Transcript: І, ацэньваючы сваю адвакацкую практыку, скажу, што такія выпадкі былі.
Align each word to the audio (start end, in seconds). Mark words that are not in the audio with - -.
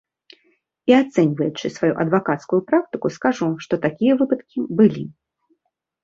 І, 0.35 0.91
ацэньваючы 0.99 1.65
сваю 1.73 1.91
адвакацкую 2.03 2.59
практыку, 2.71 3.11
скажу, 3.17 3.49
што 3.67 3.73
такія 3.83 4.13
выпадкі 4.23 4.59
былі. 4.81 5.05